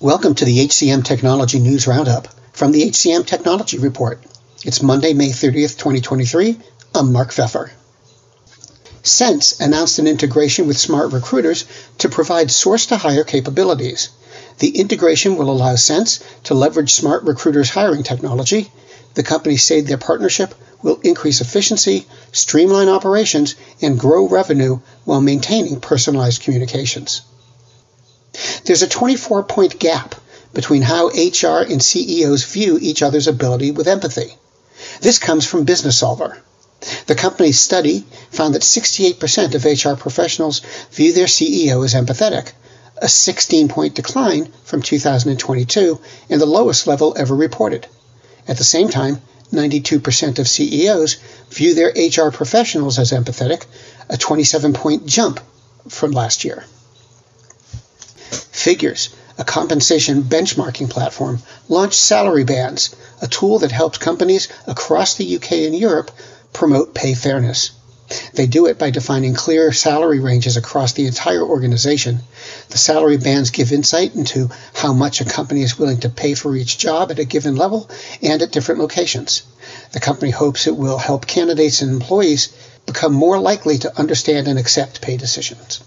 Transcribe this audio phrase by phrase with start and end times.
[0.00, 4.22] Welcome to the HCM Technology News Roundup from the HCM Technology Report.
[4.62, 6.58] It's Monday, May 30th, 2023.
[6.94, 7.70] I'm Mark Feffer.
[9.02, 11.64] Sense announced an integration with SmartRecruiters
[11.96, 14.10] to provide source to hire capabilities.
[14.58, 18.70] The integration will allow Sense to leverage SmartRecruiters hiring technology.
[19.14, 25.80] The company said their partnership will increase efficiency, streamline operations, and grow revenue while maintaining
[25.80, 27.22] personalized communications.
[28.64, 30.14] There's a 24 point gap
[30.52, 34.36] between how HR and CEOs view each other's ability with empathy.
[35.00, 36.38] This comes from Businessolver.
[37.06, 40.60] The company's study found that 68% of HR professionals
[40.92, 42.52] view their CEO as empathetic,
[42.98, 46.00] a 16 point decline from 2022
[46.30, 47.86] and the lowest level ever reported.
[48.48, 49.20] At the same time,
[49.52, 51.16] 92% of CEOs
[51.50, 53.64] view their HR professionals as empathetic,
[54.08, 55.40] a 27 point jump
[55.88, 56.64] from last year.
[58.56, 65.36] Figures, a compensation benchmarking platform, launched Salary Bands, a tool that helps companies across the
[65.36, 66.10] UK and Europe
[66.54, 67.72] promote pay fairness.
[68.32, 72.20] They do it by defining clear salary ranges across the entire organization.
[72.70, 76.56] The salary bands give insight into how much a company is willing to pay for
[76.56, 77.90] each job at a given level
[78.22, 79.42] and at different locations.
[79.92, 82.48] The company hopes it will help candidates and employees
[82.86, 85.82] become more likely to understand and accept pay decisions.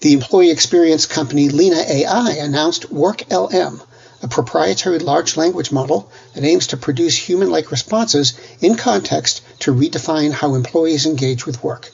[0.00, 3.84] The employee experience company Leena AI announced WorkLM,
[4.22, 9.74] a proprietary large language model that aims to produce human like responses in context to
[9.74, 11.90] redefine how employees engage with work.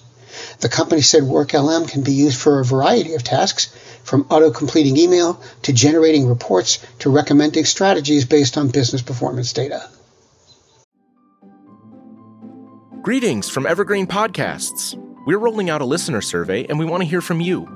[0.61, 4.97] The company said WorkLM can be used for a variety of tasks, from auto completing
[4.97, 9.83] email to generating reports to recommending strategies based on business performance data.
[13.03, 14.95] Greetings from Evergreen Podcasts.
[15.27, 17.76] We're rolling out a listener survey and we want to hear from you.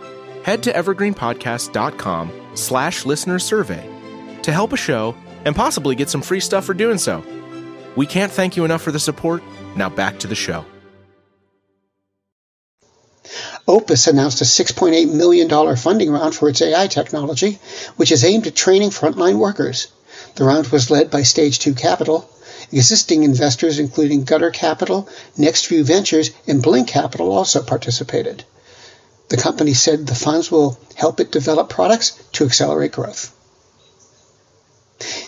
[0.43, 3.87] Head to evergreenpodcast.com slash listener survey
[4.41, 5.15] to help a show
[5.45, 7.23] and possibly get some free stuff for doing so.
[7.95, 9.43] We can't thank you enough for the support.
[9.75, 10.65] Now back to the show.
[13.67, 17.59] Opus announced a $6.8 million funding round for its AI technology,
[17.95, 19.87] which is aimed at training frontline workers.
[20.35, 22.27] The round was led by Stage 2 Capital.
[22.71, 28.43] Existing investors, including Gutter Capital, Nextview Ventures, and Blink Capital, also participated.
[29.31, 33.33] The company said the funds will help it develop products to accelerate growth.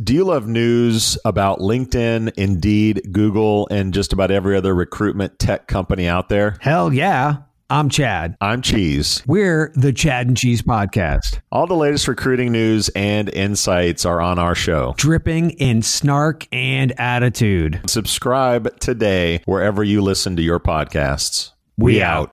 [0.00, 5.66] Do you love news about LinkedIn, Indeed, Google, and just about every other recruitment tech
[5.66, 6.56] company out there?
[6.60, 7.38] Hell yeah.
[7.68, 8.36] I'm Chad.
[8.40, 9.24] I'm Cheese.
[9.26, 11.40] We're the Chad and Cheese Podcast.
[11.50, 14.94] All the latest recruiting news and insights are on our show.
[14.98, 17.80] Dripping in snark and attitude.
[17.88, 21.50] Subscribe today wherever you listen to your podcasts.
[21.76, 22.30] We, we out.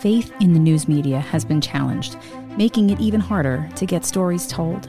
[0.00, 2.16] Faith in the news media has been challenged,
[2.58, 4.88] making it even harder to get stories told.